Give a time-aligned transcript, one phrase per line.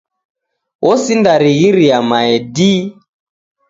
[0.93, 2.81] Osindarighiria mae dii.